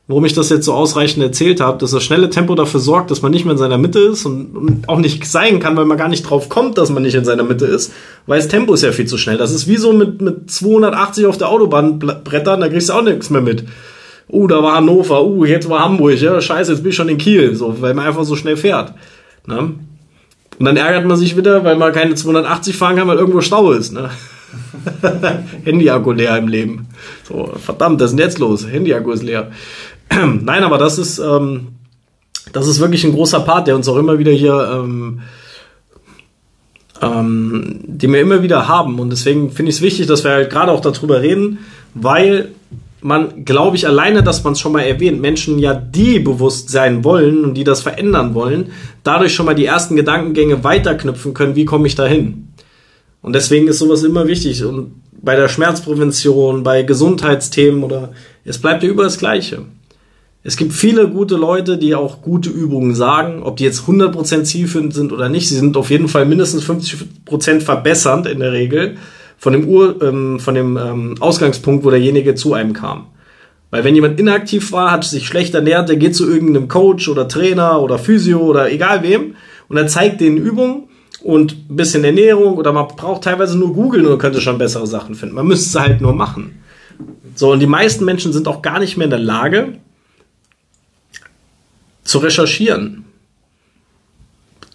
[0.07, 3.23] warum ich das jetzt so ausreichend erzählt habe, dass das schnelle Tempo dafür sorgt, dass
[3.23, 5.97] man nicht mehr in seiner Mitte ist und, und, auch nicht sein kann, weil man
[5.97, 7.93] gar nicht drauf kommt, dass man nicht in seiner Mitte ist,
[8.27, 9.39] weil das Tempo ist ja viel zu schnell.
[9.39, 13.03] Das ist wie so mit, mit 280 auf der Autobahn brettern, da kriegst du auch
[13.03, 13.65] nichts mehr mit.
[14.29, 17.19] Uh, da war Hannover, uh, jetzt war Hamburg, ja, scheiße, jetzt bin ich schon in
[17.19, 18.95] Kiel, so, weil man einfach so schnell fährt.
[19.47, 19.75] Ne?
[20.59, 23.73] Und dann ärgert man sich wieder, weil man keine 280 fahren kann, weil irgendwo Stau
[23.73, 23.93] ist.
[23.93, 24.11] Ne?
[25.65, 26.87] Handy-Akku leer im Leben.
[27.29, 28.67] So, verdammt, was ist denn jetzt los?
[28.67, 29.51] Handy-Akku ist leer.
[30.11, 31.69] Nein, aber das ist, ähm,
[32.53, 35.23] das ist wirklich ein großer Part, der uns auch immer wieder hier, ähm,
[37.03, 39.01] ähm, den wir immer wieder haben.
[39.01, 41.59] Und deswegen finde ich es wichtig, dass wir halt gerade auch darüber reden,
[41.95, 42.51] weil
[43.05, 47.05] man, glaube ich, alleine, dass man es schon mal erwähnt, Menschen ja, die bewusst sein
[47.05, 51.67] wollen und die das verändern wollen, dadurch schon mal die ersten Gedankengänge weiterknüpfen können, wie
[51.67, 52.49] komme ich da hin?
[53.21, 54.65] Und deswegen ist sowas immer wichtig.
[54.65, 58.13] Und bei der Schmerzprävention, bei Gesundheitsthemen oder
[58.47, 59.67] es bleibt ja über das Gleiche.
[60.43, 64.95] Es gibt viele gute Leute, die auch gute Übungen sagen, ob die jetzt 100% zielführend
[64.95, 65.51] sind oder nicht.
[65.51, 68.97] Sie sind auf jeden Fall mindestens 50% verbessernd in der Regel
[69.39, 73.07] von dem, Ur, ähm, von dem ähm, Ausgangspunkt, wo derjenige zu einem kam.
[73.71, 77.27] Weil wenn jemand inaktiv war, hat sich schlecht ernährt, der geht zu irgendeinem Coach oder
[77.27, 79.35] Trainer oder Physio oder egal wem
[79.69, 80.85] und er zeigt den Übungen
[81.23, 85.15] und ein bisschen Ernährung oder man braucht teilweise nur googeln und könnte schon bessere Sachen
[85.15, 85.35] finden.
[85.35, 86.63] Man müsste es halt nur machen.
[87.35, 89.79] So, und die meisten Menschen sind auch gar nicht mehr in der Lage,
[92.05, 93.05] zu recherchieren.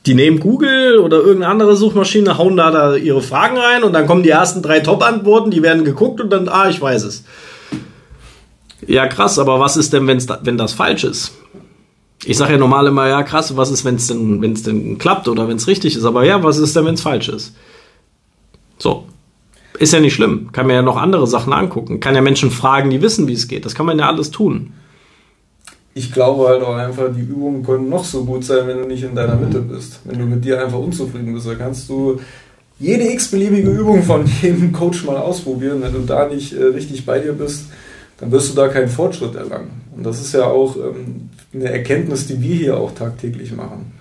[0.05, 4.07] Die nehmen Google oder irgendeine andere Suchmaschine, hauen da, da ihre Fragen rein und dann
[4.07, 7.25] kommen die ersten drei Top-Antworten, die werden geguckt und dann, ah, ich weiß es.
[8.88, 11.33] Ja, krass, aber was ist denn, wenn's da, wenn das falsch ist?
[12.25, 15.27] Ich sage ja normal immer, ja, krass, was ist, wenn es denn, wenn's denn klappt
[15.27, 16.05] oder wenn es richtig ist?
[16.05, 17.55] Aber ja, was ist denn, wenn es falsch ist?
[18.77, 19.05] So.
[19.77, 20.51] Ist ja nicht schlimm.
[20.51, 22.01] Kann man ja noch andere Sachen angucken.
[22.01, 23.65] Kann ja Menschen fragen, die wissen, wie es geht.
[23.65, 24.73] Das kann man ja alles tun.
[25.99, 29.03] Ich glaube halt auch einfach, die Übungen können noch so gut sein, wenn du nicht
[29.03, 29.99] in deiner Mitte bist.
[30.05, 32.21] Wenn du mit dir einfach unzufrieden bist, dann kannst du
[32.79, 35.81] jede x-beliebige Übung von jedem Coach mal ausprobieren.
[35.81, 37.65] Wenn du da nicht äh, richtig bei dir bist,
[38.17, 39.71] dann wirst du da keinen Fortschritt erlangen.
[39.93, 43.91] Und das ist ja auch ähm, eine Erkenntnis, die wir hier auch tagtäglich machen.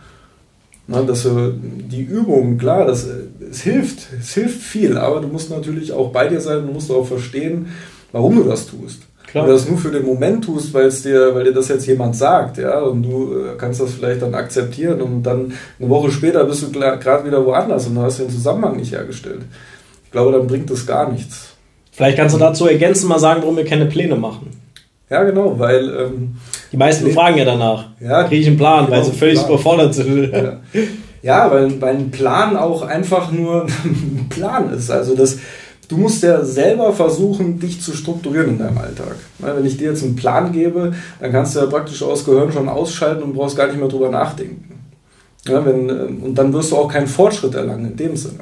[0.86, 3.08] Na, dass du die Übung, klar, das,
[3.50, 6.92] es hilft, es hilft viel, aber du musst natürlich auch bei dir sein, du musst
[6.92, 7.66] auch verstehen,
[8.12, 9.07] warum du das tust.
[9.30, 9.44] Klar.
[9.44, 11.86] Wenn du das nur für den Moment tust, weil es dir, weil dir das jetzt
[11.86, 16.10] jemand sagt, ja, und du äh, kannst das vielleicht dann akzeptieren und dann eine Woche
[16.10, 19.42] später bist du gerade wieder woanders und du hast den Zusammenhang nicht hergestellt.
[20.04, 21.54] Ich glaube, dann bringt das gar nichts.
[21.92, 24.50] Vielleicht kannst du dazu ergänzend mal sagen, warum wir keine Pläne machen.
[25.10, 25.88] Ja, genau, weil.
[25.88, 26.36] Ähm,
[26.72, 27.86] die meisten Pläne, fragen ja danach.
[28.00, 29.50] Ja, kriege ich einen Plan, genau, weil sie völlig Plan.
[29.50, 30.32] überfordert sind.
[30.32, 30.60] Ja,
[31.22, 34.90] ja weil, weil ein Plan auch einfach nur ein Plan ist.
[34.90, 35.38] Also das,
[35.88, 39.16] du musst ja selber versuchen, dich zu strukturieren in deinem Alltag.
[39.38, 42.68] Wenn ich dir jetzt einen Plan gebe, dann kannst du ja praktisch aus Gehirn schon
[42.68, 44.80] ausschalten und brauchst gar nicht mehr drüber nachdenken.
[45.46, 48.40] Ja, wenn, ähm, und dann wirst du auch keinen Fortschritt erlangen in dem Sinne.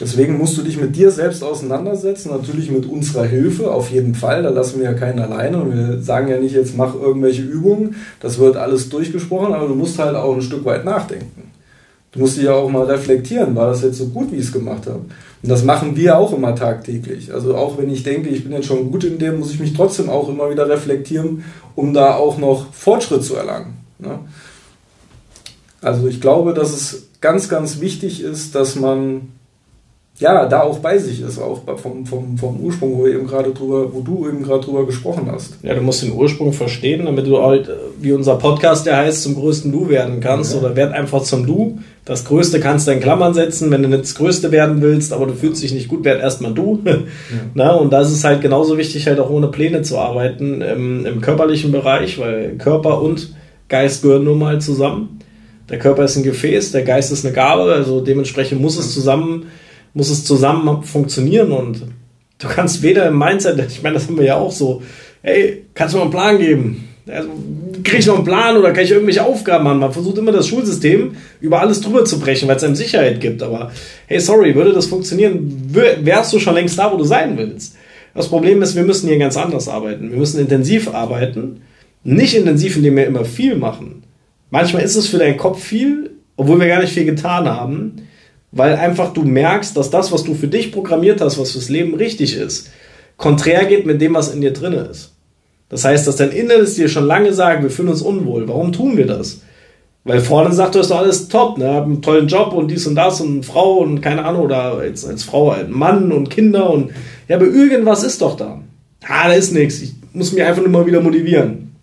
[0.00, 4.44] Deswegen musst du dich mit dir selbst auseinandersetzen, natürlich mit unserer Hilfe, auf jeden Fall.
[4.44, 7.96] Da lassen wir ja keinen alleine und wir sagen ja nicht, jetzt mach irgendwelche Übungen,
[8.20, 11.50] das wird alles durchgesprochen, aber du musst halt auch ein Stück weit nachdenken.
[12.18, 14.86] Musst dich ja auch mal reflektieren, war das jetzt so gut, wie ich es gemacht
[14.86, 15.00] habe?
[15.42, 17.32] Und das machen wir auch immer tagtäglich.
[17.32, 19.72] Also auch wenn ich denke, ich bin jetzt schon gut in dem, muss ich mich
[19.72, 21.44] trotzdem auch immer wieder reflektieren,
[21.76, 23.76] um da auch noch Fortschritt zu erlangen.
[23.98, 24.18] Ne?
[25.80, 29.28] Also ich glaube, dass es ganz, ganz wichtig ist, dass man
[30.20, 33.92] ja, da auch bei sich ist, auch vom, vom, vom Ursprung, wo, eben gerade drüber,
[33.92, 35.58] wo du eben gerade drüber gesprochen hast.
[35.62, 39.36] Ja, du musst den Ursprung verstehen, damit du halt, wie unser Podcast der heißt, zum
[39.36, 40.58] größten Du werden kannst ja.
[40.58, 41.78] oder werd einfach zum Du.
[42.04, 45.26] Das Größte kannst du in Klammern setzen, wenn du nicht das Größte werden willst, aber
[45.26, 46.80] du fühlst dich nicht gut, werd erstmal Du.
[47.28, 47.36] Ja.
[47.54, 51.20] Na, und das ist halt genauso wichtig, halt auch ohne Pläne zu arbeiten im, im
[51.20, 53.34] körperlichen Bereich, weil Körper und
[53.68, 55.20] Geist gehören nun mal zusammen.
[55.68, 59.46] Der Körper ist ein Gefäß, der Geist ist eine Gabe, also dementsprechend muss es zusammen
[59.98, 61.82] muss es zusammen funktionieren und
[62.38, 64.80] du kannst weder im Mindset, ich meine, das haben wir ja auch so,
[65.22, 66.88] hey, kannst du mal einen Plan geben?
[67.08, 67.30] Also,
[67.82, 69.80] kriege ich noch einen Plan oder kann ich irgendwelche Aufgaben machen?
[69.80, 73.42] Man versucht immer das Schulsystem über alles drüber zu brechen, weil es einem Sicherheit gibt.
[73.42, 73.72] Aber
[74.06, 77.74] hey, sorry, würde das funktionieren, wärst du schon längst da, wo du sein willst.
[78.14, 80.12] Das Problem ist, wir müssen hier ganz anders arbeiten.
[80.12, 81.62] Wir müssen intensiv arbeiten.
[82.04, 84.04] Nicht intensiv, indem wir immer viel machen.
[84.50, 88.07] Manchmal ist es für deinen Kopf viel, obwohl wir gar nicht viel getan haben
[88.50, 91.94] weil einfach du merkst, dass das, was du für dich programmiert hast, was fürs Leben
[91.94, 92.70] richtig ist,
[93.16, 95.14] konträr geht mit dem, was in dir drin ist.
[95.68, 98.48] Das heißt, dass dein Inneres dir schon lange sagt, wir fühlen uns unwohl.
[98.48, 99.42] Warum tun wir das?
[100.04, 101.74] Weil vorne sagt, du hast doch alles top, ne?
[101.74, 104.78] Hab einen tollen Job und dies und das und eine Frau und keine Ahnung, oder
[104.78, 106.92] als, als Frau ein Mann und Kinder und
[107.28, 108.62] ja, aber irgendwas ist doch da.
[109.06, 109.82] Ah, da ist nichts.
[109.82, 111.74] Ich muss mich einfach nur mal wieder motivieren.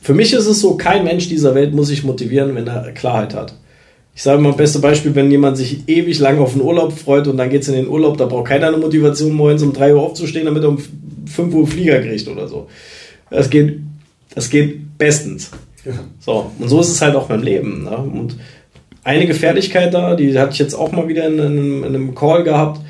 [0.00, 3.34] Für mich ist es so, kein Mensch dieser Welt muss sich motivieren, wenn er Klarheit
[3.34, 3.54] hat
[4.14, 7.36] ich sage mal, beste Beispiel, wenn jemand sich ewig lange auf den Urlaub freut und
[7.36, 10.02] dann geht es in den Urlaub, da braucht keiner eine Motivation, morgens um 3 Uhr
[10.02, 10.78] aufzustehen, damit er um
[11.26, 12.68] 5 Uhr Flieger kriegt oder so.
[13.30, 13.78] Das geht,
[14.34, 15.50] das geht bestens.
[15.84, 15.92] Ja.
[16.18, 17.84] So, und so ist es halt auch beim Leben.
[17.84, 17.96] Ne?
[17.96, 18.36] Und
[19.04, 22.44] eine Gefährlichkeit da, die hatte ich jetzt auch mal wieder in einem, in einem Call
[22.44, 22.80] gehabt,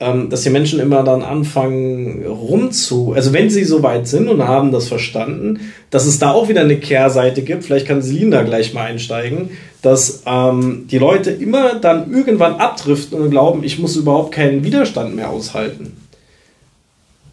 [0.00, 4.72] dass die Menschen immer dann anfangen rumzu, also wenn sie so weit sind und haben
[4.72, 5.60] das verstanden,
[5.90, 9.50] dass es da auch wieder eine Kehrseite gibt, vielleicht kann Celine da gleich mal einsteigen,
[9.82, 15.14] dass ähm, die Leute immer dann irgendwann abdriften und glauben, ich muss überhaupt keinen Widerstand
[15.14, 15.98] mehr aushalten.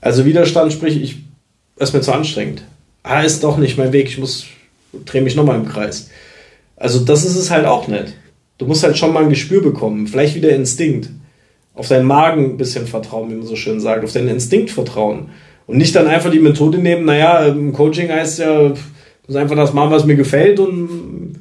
[0.02, 1.20] Also Widerstand, sprich, ich
[1.80, 2.64] ist mir zu anstrengend.
[3.02, 4.46] Ah, ist doch nicht mein Weg, ich muss,
[5.06, 6.10] drehe mich nochmal im Kreis.
[6.76, 8.14] Also das ist es halt auch nicht.
[8.58, 11.10] Du musst halt schon mal ein Gespür bekommen, vielleicht wieder Instinkt
[11.78, 15.30] auf deinen Magen ein bisschen vertrauen, wie man so schön sagt, auf deinen Instinkt vertrauen.
[15.68, 18.74] Und nicht dann einfach die Methode nehmen, naja, im Coaching heißt ja,
[19.28, 21.36] muss einfach das machen, was mir gefällt und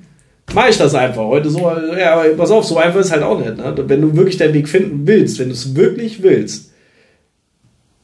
[0.52, 1.24] mache ich das einfach.
[1.24, 3.56] Heute so, ja, pass auf, so einfach ist halt auch nicht.
[3.56, 3.74] Ne?
[3.86, 6.72] Wenn du wirklich deinen Weg finden willst, wenn du es wirklich willst,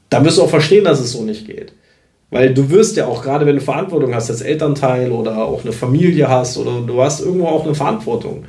[0.08, 1.72] dann wirst du auch verstehen, dass es so nicht geht.
[2.30, 5.72] Weil du wirst ja auch, gerade wenn du Verantwortung hast als Elternteil oder auch eine
[5.72, 8.44] Familie hast oder du hast irgendwo auch eine Verantwortung.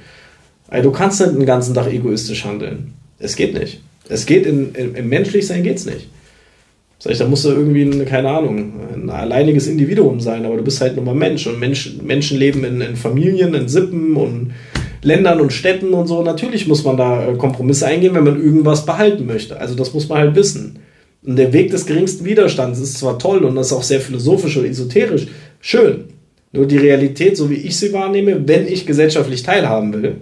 [0.69, 2.93] Also du kannst nicht den ganzen Tag egoistisch handeln.
[3.19, 3.81] Es geht nicht.
[4.09, 6.09] Es geht in, in, im Menschlichsein geht's nicht.
[6.99, 10.63] Sag ich, da musst du irgendwie, ein, keine Ahnung, ein alleiniges Individuum sein, aber du
[10.63, 14.53] bist halt nur mal Mensch und Mensch, Menschen leben in, in Familien, in Sippen und
[15.01, 16.23] Ländern und Städten und so.
[16.23, 19.59] Natürlich muss man da äh, Kompromisse eingehen, wenn man irgendwas behalten möchte.
[19.59, 20.79] Also das muss man halt wissen.
[21.25, 24.57] Und der Weg des geringsten Widerstands ist zwar toll und das ist auch sehr philosophisch
[24.57, 25.27] und esoterisch,
[25.59, 26.05] schön.
[26.51, 30.15] Nur die Realität, so wie ich sie wahrnehme, wenn ich gesellschaftlich teilhaben will,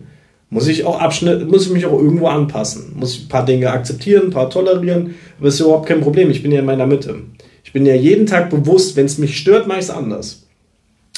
[0.51, 2.91] muss ich auch Abschnitt, muss ich mich auch irgendwo anpassen.
[2.95, 6.29] Muss ich ein paar Dinge akzeptieren, ein paar tolerieren, aber ist überhaupt kein Problem.
[6.29, 7.21] Ich bin ja in meiner Mitte.
[7.63, 10.43] Ich bin ja jeden Tag bewusst, wenn es mich stört, mache ich es anders.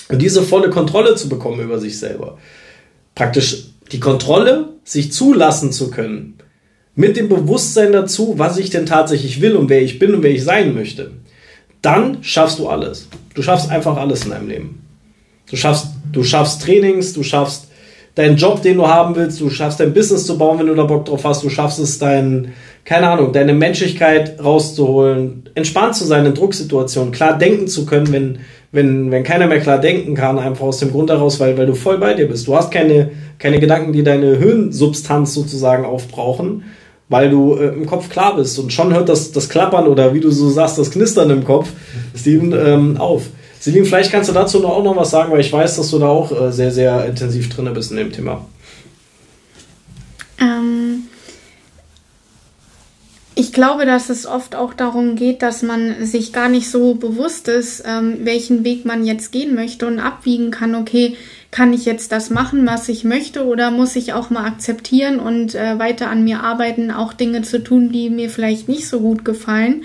[0.10, 2.38] Und diese volle Kontrolle zu bekommen über sich selber,
[3.16, 6.36] praktisch die Kontrolle, sich zulassen zu können,
[6.94, 10.30] mit dem Bewusstsein dazu, was ich denn tatsächlich will und wer ich bin und wer
[10.30, 11.10] ich sein möchte,
[11.82, 13.08] dann schaffst du alles.
[13.34, 14.86] Du schaffst einfach alles in deinem Leben.
[15.50, 17.70] Du schaffst, du schaffst Trainings, du schaffst
[18.16, 20.84] deinen Job, den du haben willst, du schaffst dein Business zu bauen, wenn du da
[20.84, 22.54] Bock drauf hast, du schaffst es, dein,
[22.86, 28.40] keine Ahnung, deine Menschlichkeit rauszuholen, entspannt zu sein in Drucksituationen, klar denken zu können, wenn,
[28.72, 31.76] wenn, wenn keiner mehr klar denken kann, einfach aus dem Grund heraus, weil, weil du
[31.76, 32.48] voll bei dir bist.
[32.48, 36.64] Du hast keine, keine Gedanken, die deine Hirnsubstanz sozusagen aufbrauchen,
[37.10, 38.58] weil du äh, im Kopf klar bist.
[38.60, 41.70] Und schon hört das, das Klappern oder wie du so sagst, das Knistern im Kopf,
[42.16, 43.24] Steven, ähm, auf.
[43.64, 46.08] Celine, vielleicht kannst du dazu auch noch was sagen, weil ich weiß, dass du da
[46.08, 48.46] auch äh, sehr, sehr intensiv drin bist in dem Thema.
[50.38, 51.04] Ähm,
[53.36, 57.48] ich glaube, dass es oft auch darum geht, dass man sich gar nicht so bewusst
[57.48, 61.16] ist, ähm, welchen Weg man jetzt gehen möchte und abwiegen kann, okay,
[61.50, 65.56] kann ich jetzt das machen, was ich möchte, oder muss ich auch mal akzeptieren und
[65.56, 69.24] äh, weiter an mir arbeiten, auch Dinge zu tun, die mir vielleicht nicht so gut
[69.24, 69.84] gefallen.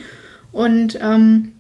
[0.51, 1.53] Und ähm,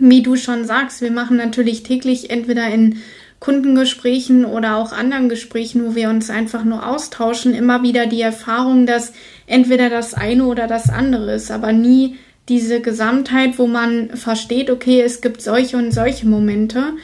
[0.00, 2.98] wie du schon sagst, wir machen natürlich täglich entweder in
[3.40, 8.84] Kundengesprächen oder auch anderen Gesprächen, wo wir uns einfach nur austauschen, immer wieder die Erfahrung,
[8.84, 9.12] dass
[9.46, 12.16] entweder das eine oder das andere ist, aber nie
[12.48, 16.94] diese Gesamtheit, wo man versteht, okay, es gibt solche und solche Momente.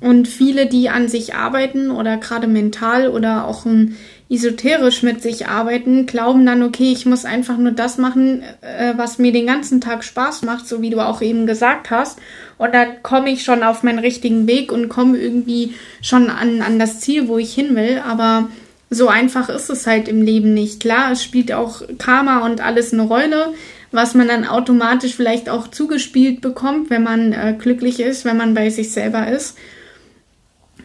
[0.00, 3.96] Und viele, die an sich arbeiten oder gerade mental oder auch ein
[4.30, 9.18] esoterisch mit sich arbeiten, glauben dann, okay, ich muss einfach nur das machen, äh, was
[9.18, 12.20] mir den ganzen Tag Spaß macht, so wie du auch eben gesagt hast.
[12.56, 16.78] Und dann komme ich schon auf meinen richtigen Weg und komme irgendwie schon an, an
[16.78, 18.00] das Ziel, wo ich hin will.
[18.06, 18.48] Aber
[18.88, 20.78] so einfach ist es halt im Leben nicht.
[20.78, 23.52] Klar, es spielt auch Karma und alles eine Rolle,
[23.90, 28.54] was man dann automatisch vielleicht auch zugespielt bekommt, wenn man äh, glücklich ist, wenn man
[28.54, 29.56] bei sich selber ist.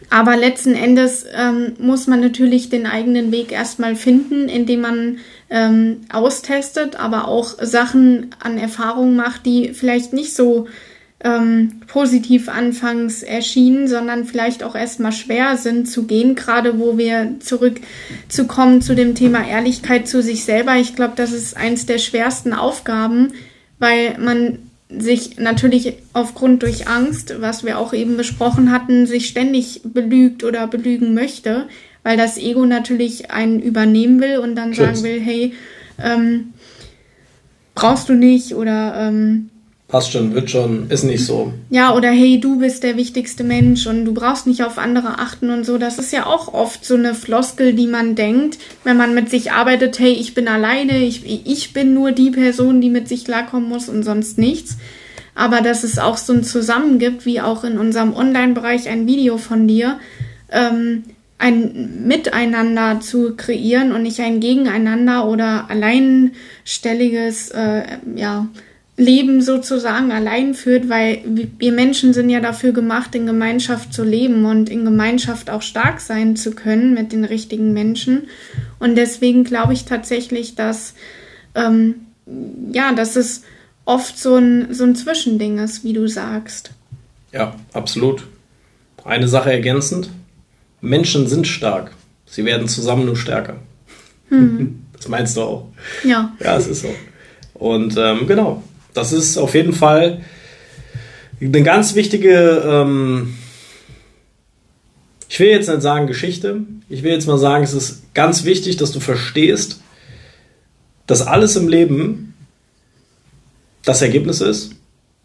[0.08, 5.18] Aber letzten Endes ähm, muss man natürlich den eigenen Weg erstmal finden, indem man
[5.50, 10.68] ähm, austestet, aber auch Sachen an Erfahrung macht, die vielleicht nicht so
[11.20, 17.36] ähm, positiv anfangs erschienen, sondern vielleicht auch erstmal schwer sind zu gehen, gerade wo wir
[17.40, 20.76] zurückzukommen zu dem Thema Ehrlichkeit zu sich selber.
[20.76, 23.32] Ich glaube, das ist eins der schwersten Aufgaben,
[23.78, 29.80] weil man sich natürlich aufgrund durch Angst, was wir auch eben besprochen hatten, sich ständig
[29.84, 31.68] belügt oder belügen möchte,
[32.02, 34.86] weil das Ego natürlich einen übernehmen will und dann Schutz.
[34.86, 35.54] sagen will, hey,
[36.02, 36.52] ähm,
[37.74, 39.50] brauchst du nicht oder ähm,
[39.88, 41.52] Passt schon, wird schon, ist nicht so.
[41.70, 45.48] Ja, oder hey, du bist der wichtigste Mensch und du brauchst nicht auf andere achten
[45.50, 45.78] und so.
[45.78, 49.52] Das ist ja auch oft so eine Floskel, die man denkt, wenn man mit sich
[49.52, 53.68] arbeitet, hey, ich bin alleine, ich, ich bin nur die Person, die mit sich klarkommen
[53.68, 54.76] muss und sonst nichts.
[55.36, 59.38] Aber dass es auch so ein Zusammen gibt, wie auch in unserem Online-Bereich ein Video
[59.38, 60.00] von dir,
[60.50, 61.04] ähm,
[61.38, 67.82] ein Miteinander zu kreieren und nicht ein Gegeneinander oder alleinstelliges, äh,
[68.16, 68.48] ja,
[68.98, 71.22] Leben sozusagen allein führt, weil
[71.58, 76.00] wir Menschen sind ja dafür gemacht, in Gemeinschaft zu leben und in Gemeinschaft auch stark
[76.00, 78.28] sein zu können mit den richtigen Menschen.
[78.78, 80.94] Und deswegen glaube ich tatsächlich, dass
[81.54, 81.96] ähm,
[82.72, 83.42] ja, dass es
[83.84, 86.70] oft so ein, so ein Zwischending ist, wie du sagst.
[87.32, 88.26] Ja, absolut.
[89.04, 90.10] Eine Sache ergänzend:
[90.80, 91.92] Menschen sind stark.
[92.24, 93.56] Sie werden zusammen nur stärker.
[94.30, 94.82] Mhm.
[94.96, 95.68] Das meinst du auch.
[96.04, 96.34] Ja.
[96.40, 96.88] Ja, es ist so.
[97.52, 98.62] Und ähm, genau,
[98.96, 100.22] das ist auf jeden Fall
[101.40, 103.34] eine ganz wichtige, ähm,
[105.28, 108.78] ich will jetzt nicht sagen Geschichte, ich will jetzt mal sagen, es ist ganz wichtig,
[108.78, 109.82] dass du verstehst,
[111.06, 112.34] dass alles im Leben
[113.84, 114.74] das Ergebnis ist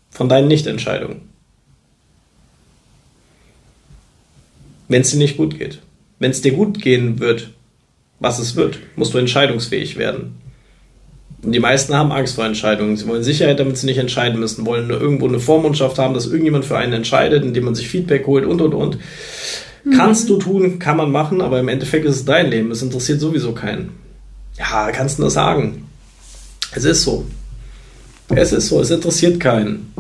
[0.10, 1.22] von deinen Nichtentscheidungen.
[4.90, 5.80] Wenn es dir nicht gut geht.
[6.20, 7.52] Wenn es dir gut gehen wird,
[8.20, 10.41] was es wird, musst du entscheidungsfähig werden.
[11.44, 12.98] Und die meisten haben Angst vor Entscheidungen.
[12.98, 16.66] Sie wollen Sicherheit, damit sie nicht entscheiden müssen, wollen irgendwo eine Vormundschaft haben, dass irgendjemand
[16.66, 18.98] für einen entscheidet, indem man sich Feedback holt und und und.
[19.84, 19.98] Mhm.
[19.98, 22.70] Kannst du tun, kann man machen, aber im Endeffekt ist es dein Leben.
[22.70, 23.90] Es interessiert sowieso keinen.
[24.58, 25.88] Ja, kannst du das sagen?
[26.76, 27.26] Es ist so.
[28.30, 29.94] Es ist so, es interessiert keinen.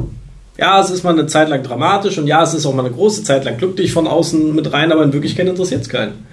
[0.58, 2.94] Ja, es ist mal eine Zeit lang dramatisch und ja, es ist auch mal eine
[2.94, 6.26] große Zeit lang glücklich von außen mit rein, aber in Wirklichkeit interessiert es keinen.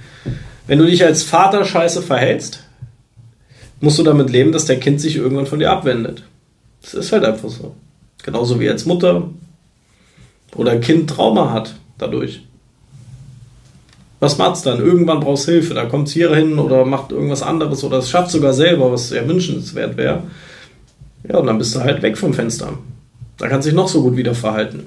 [0.66, 2.62] Wenn du dich als Vater scheiße verhältst,
[3.80, 6.24] musst du damit leben, dass dein Kind sich irgendwann von dir abwendet.
[6.82, 7.74] Das ist halt einfach so.
[8.22, 9.30] Genauso wie als Mutter
[10.54, 12.42] oder Kind Trauma hat dadurch.
[14.20, 14.80] Was macht's dann?
[14.80, 15.74] Irgendwann brauchst du Hilfe.
[15.74, 19.10] Da kommt es hier hin oder macht irgendwas anderes oder es schafft sogar selber, was
[19.10, 20.24] sehr wünschenswert wäre.
[21.28, 22.72] Ja, und dann bist du halt weg vom Fenster.
[23.36, 24.86] Da kannst du dich noch so gut wieder verhalten.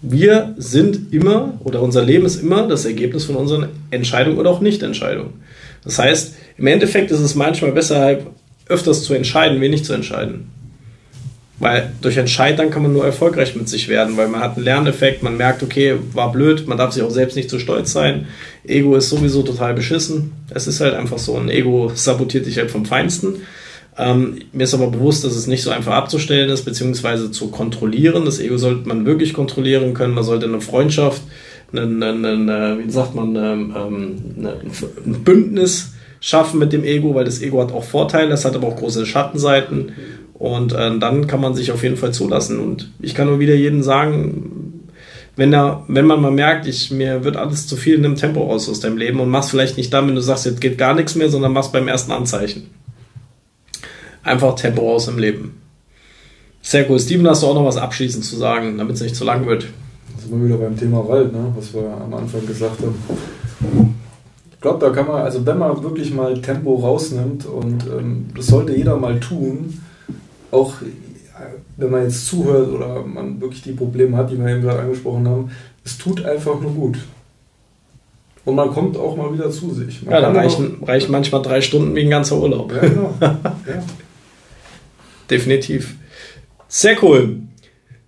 [0.00, 4.60] Wir sind immer, oder unser Leben ist immer das Ergebnis von unseren Entscheidungen oder auch
[4.60, 5.34] Nichtentscheidungen.
[5.88, 8.18] Das heißt, im Endeffekt ist es manchmal besser,
[8.68, 10.50] öfters zu entscheiden, wenig zu entscheiden.
[11.58, 15.22] Weil durch Entscheidern kann man nur erfolgreich mit sich werden, weil man hat einen Lerneffekt,
[15.22, 18.26] man merkt, okay, war blöd, man darf sich auch selbst nicht zu stolz sein.
[18.66, 20.32] Ego ist sowieso total beschissen.
[20.50, 23.36] Es ist halt einfach so, ein Ego sabotiert dich halt vom Feinsten.
[23.96, 28.26] Ähm, mir ist aber bewusst, dass es nicht so einfach abzustellen ist, beziehungsweise zu kontrollieren.
[28.26, 30.12] Das Ego sollte man wirklich kontrollieren können.
[30.12, 31.22] Man sollte eine Freundschaft,
[31.72, 33.74] eine, eine, eine wie sagt man, ähm,
[34.38, 34.56] eine,
[35.04, 38.68] ein Bündnis schaffen mit dem Ego, weil das Ego hat auch Vorteile, es hat aber
[38.68, 39.92] auch große Schattenseiten.
[40.34, 42.60] Und äh, dann kann man sich auf jeden Fall zulassen.
[42.60, 44.84] Und ich kann nur wieder jedem sagen,
[45.36, 48.50] wenn, er, wenn man mal merkt, ich, mir wird alles zu viel in dem Tempo
[48.50, 50.94] aus aus deinem Leben und machst vielleicht nicht dann, wenn du sagst, jetzt geht gar
[50.94, 52.70] nichts mehr, sondern machst beim ersten Anzeichen
[54.28, 55.60] einfach Tempo aus im Leben.
[56.62, 57.00] Sehr cool.
[57.00, 59.66] Steven, hast du auch noch was abschließend zu sagen, damit es nicht zu lang wird?
[60.18, 61.52] Da sind wir wieder beim Thema Wald, ne?
[61.56, 62.94] was wir am Anfang gesagt haben.
[64.52, 68.48] Ich glaube, da kann man, also wenn man wirklich mal Tempo rausnimmt und ähm, das
[68.48, 69.80] sollte jeder mal tun,
[70.50, 70.74] auch
[71.76, 75.28] wenn man jetzt zuhört oder man wirklich die Probleme hat, die wir eben gerade angesprochen
[75.28, 75.50] haben,
[75.84, 76.98] es tut einfach nur gut.
[78.44, 80.02] Und man kommt auch mal wieder zu sich.
[80.02, 82.72] Man ja, dann reichen, reichen manchmal drei Stunden wie ein ganzer Urlaub.
[82.72, 83.14] Ja, genau.
[83.20, 83.38] ja
[85.30, 85.96] definitiv.
[86.68, 87.40] Sehr cool.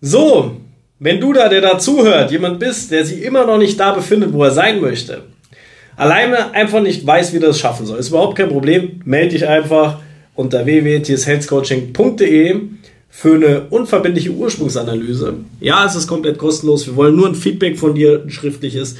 [0.00, 0.59] So,
[1.00, 4.34] wenn du da, der da zuhört, jemand bist, der sich immer noch nicht da befindet,
[4.34, 5.22] wo er sein möchte,
[5.96, 9.00] alleine einfach nicht weiß, wie das schaffen soll, ist überhaupt kein Problem.
[9.04, 9.98] Melde dich einfach
[10.34, 12.60] unter www.tshealthcoaching.de
[13.08, 15.34] für eine unverbindliche Ursprungsanalyse.
[15.58, 16.86] Ja, es ist komplett kostenlos.
[16.86, 18.96] Wir wollen nur ein Feedback von dir, ein schriftliches.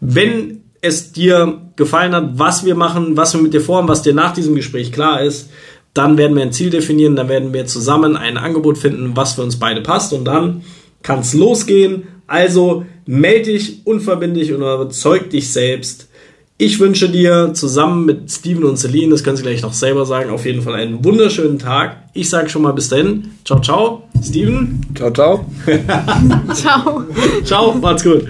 [0.00, 4.14] Wenn es dir gefallen hat, was wir machen, was wir mit dir vorhaben, was dir
[4.14, 5.50] nach diesem Gespräch klar ist,
[5.92, 9.42] dann werden wir ein Ziel definieren, dann werden wir zusammen ein Angebot finden, was für
[9.42, 10.62] uns beide passt und dann
[11.06, 12.08] kann es losgehen.
[12.26, 16.08] Also melde dich unverbindlich und überzeug dich selbst.
[16.58, 20.30] Ich wünsche dir zusammen mit Steven und Celine, das können Sie gleich noch selber sagen,
[20.30, 21.98] auf jeden Fall einen wunderschönen Tag.
[22.14, 23.30] Ich sage schon mal bis dahin.
[23.44, 24.08] Ciao, ciao.
[24.22, 24.80] Steven.
[24.94, 25.46] Ciao, ciao.
[26.54, 27.04] ciao.
[27.44, 28.24] Ciao, macht's gut.